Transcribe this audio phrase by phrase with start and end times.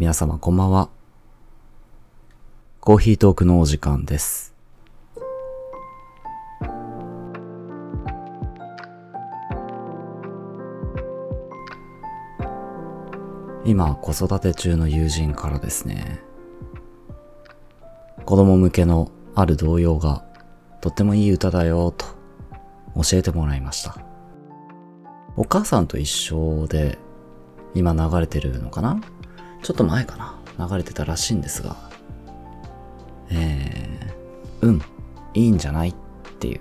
[0.00, 0.88] 皆様こんばんは。
[2.80, 4.54] コーヒートークのお時間です。
[13.66, 16.22] 今、子育て中の友人からですね、
[18.24, 20.24] 子供向けのある童謡が
[20.80, 22.06] とってもいい歌だよと
[22.96, 23.98] 教えてもらいました。
[25.36, 26.98] お母さんと一緒で
[27.74, 28.98] 今流れてるのかな
[29.70, 30.66] ちょっと前かな。
[30.68, 31.76] 流れてたらしいんですが、
[33.30, 34.82] えー、うん、
[35.32, 35.94] いいんじゃないっ
[36.40, 36.60] ていう。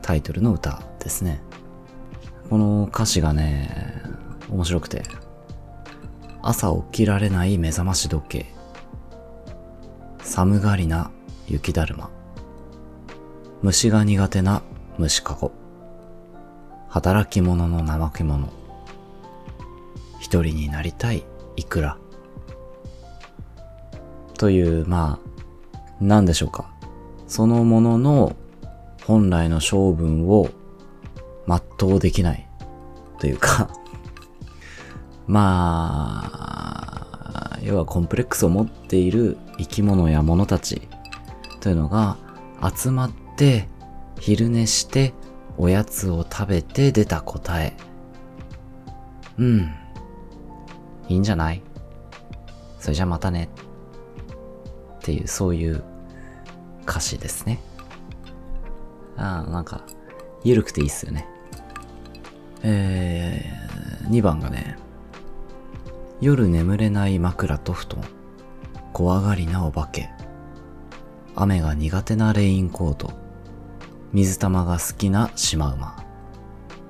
[0.00, 1.42] タイトルの歌ですね。
[2.48, 4.02] この歌詞がね、
[4.48, 5.02] 面白くて、
[6.40, 8.46] 朝起きられない目覚まし時計、
[10.22, 11.10] 寒がりな
[11.46, 12.08] 雪だるま、
[13.60, 14.62] 虫が苦手な
[14.96, 15.52] 虫かご、
[16.88, 18.48] 働き者の怠け者、
[20.20, 21.22] 一人になりたい。
[21.58, 21.98] いくら？
[24.38, 26.70] という、まあ、何でしょうか。
[27.26, 28.36] そのものの
[29.04, 30.48] 本来の性分を
[31.78, 32.46] 全うできない
[33.18, 33.70] というか
[35.26, 36.22] ま
[37.54, 40.88] あ、要はコンプレックスを持っている生き物や物たち
[41.60, 42.16] というのが
[42.74, 43.68] 集まって
[44.20, 45.12] 昼寝して
[45.58, 47.76] おやつを食べて出た答え。
[49.38, 49.70] うん。
[51.08, 51.62] いいんじゃない？
[52.78, 53.48] それじゃまたね。
[55.00, 55.82] っていう、そういう
[56.82, 57.60] 歌詞ですね。
[59.16, 59.82] ああ、なんか、
[60.44, 61.26] ゆるくていいっすよね。
[62.62, 64.76] えー、2番がね、
[66.20, 68.04] 夜眠れない枕と布団、
[68.92, 70.10] 怖がりなお化け、
[71.36, 73.12] 雨が苦手なレインコート、
[74.12, 75.96] 水玉が好きなシマウマ、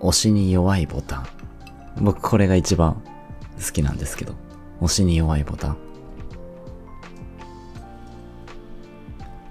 [0.00, 1.26] 推しに弱いボタン。
[2.00, 3.02] 僕これが一番
[3.64, 4.34] 好きなんですけど、
[4.80, 5.76] 推しに弱いボタン。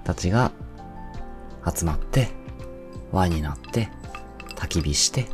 [0.04, 0.52] たちが
[1.74, 2.28] 集まって、
[3.12, 3.90] 輪になって、
[4.54, 5.26] 焚き火して、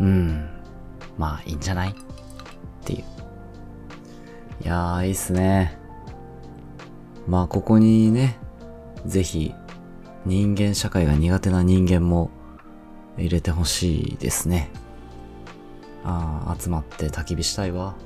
[0.00, 0.48] うん、
[1.18, 1.90] まあいいんじゃない？
[1.90, 1.94] っ
[2.84, 3.04] ていう。
[4.64, 5.78] いやー、いいっすね。
[7.28, 8.38] まあここにね、
[9.06, 9.54] ぜひ
[10.24, 12.30] 人間社会が苦手な人間も
[13.18, 14.70] 入れてほしいですね。
[16.04, 17.96] ああ、集まって焚き火したいわ。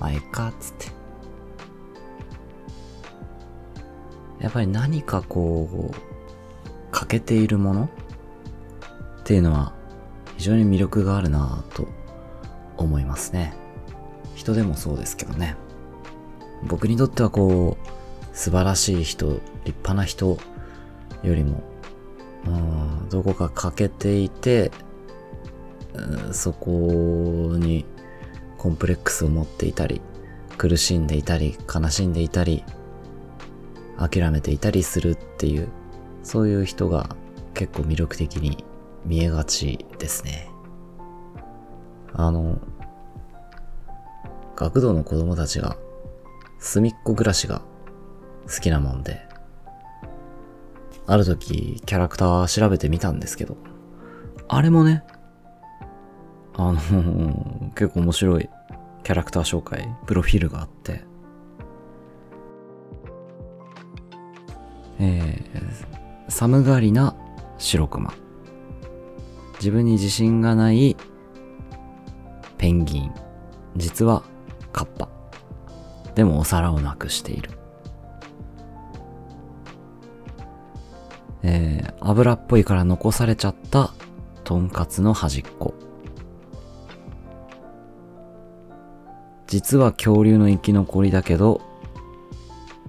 [0.00, 0.86] まあ、ええか、つって。
[4.40, 5.94] やっぱり何かこう、
[6.90, 7.90] 欠けているもの
[9.20, 9.72] っていうのは
[10.36, 11.88] 非常に魅力があるなぁと
[12.76, 13.54] 思いますね。
[14.34, 15.56] 人でもそうですけどね。
[16.66, 20.38] 僕にとってはこう、素晴らしい人、立派な人
[21.22, 21.62] よりも、
[22.46, 24.70] うん、どこか欠けていて、
[26.32, 27.84] そこに
[28.56, 30.00] コンプレックスを持っていたり、
[30.56, 32.64] 苦しんでいたり、悲しんでいたり、
[33.98, 35.68] 諦めていたりするっていう、
[36.22, 37.16] そういう人が
[37.54, 38.64] 結構魅力的に
[39.04, 40.50] 見えがちですね。
[42.12, 42.58] あの、
[44.56, 45.76] 学童の子供たちが
[46.58, 47.62] 隅っこ暮らしが
[48.52, 49.20] 好きなもんで、
[51.06, 53.56] ある時キャラクター調べてみたんですけど、
[54.48, 55.04] あれもね、
[56.58, 58.50] あの、結構面白い
[59.04, 61.04] キャラクター紹介、プロフィールがあって、
[64.98, 67.14] えー、寒がりな
[67.58, 68.12] 白熊。
[69.58, 70.96] 自分に自信がない
[72.58, 73.14] ペンギン。
[73.76, 74.24] 実は
[74.72, 75.08] カッパ。
[76.16, 77.50] でもお皿をなくしている。
[81.44, 83.92] えー、油っぽいから残されちゃった
[84.42, 85.74] とんかつの端っこ。
[89.48, 91.62] 実は恐竜の生き残りだけど、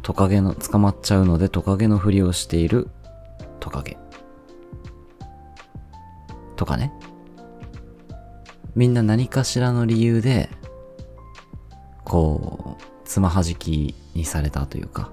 [0.01, 2.89] トカゲの、捕まっちゃうのでトカゲのふりをしている
[3.61, 3.97] トカゲ。
[6.57, 6.93] とかね。
[8.75, 10.49] みんな何かしらの理由で、
[12.03, 15.11] こう、つまはじきにされたというか、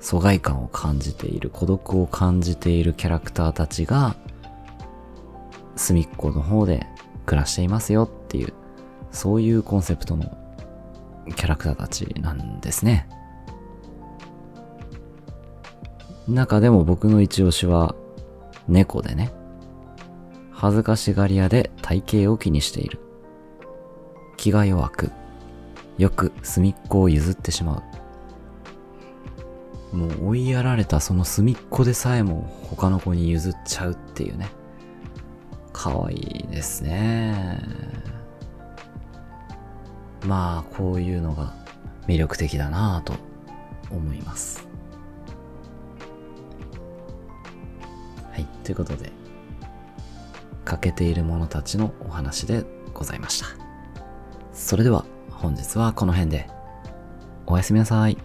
[0.00, 4.16] 疎外感を感じている、孤独を感じているキャラクターたちが、
[5.76, 6.86] 隅っこの方で
[7.26, 8.54] 暮らしていますよっていう、
[9.10, 10.43] そういうコンセプトの
[11.26, 13.08] キャラクターたちなんですね。
[16.28, 17.94] 中でも僕の一押しは
[18.68, 19.32] 猫でね。
[20.50, 23.00] 恥ずかしがり屋で体型を気にしている。
[24.36, 25.10] 気が弱く、
[25.98, 27.82] よく隅っこを譲ってしま
[29.92, 29.96] う。
[29.96, 34.48] もう追いやられたその隅っこでさえも他の子に譲っちゃうっていうね。
[35.72, 37.60] 可愛いですね。
[40.24, 41.54] まあ、こういうのが
[42.06, 43.14] 魅力的だなぁと
[43.90, 44.66] 思います。
[48.32, 49.12] はい、ということで、
[50.64, 53.46] 欠けている者たちのお話でございました。
[54.52, 56.48] それでは、本日はこの辺で、
[57.46, 58.16] おやすみなさい。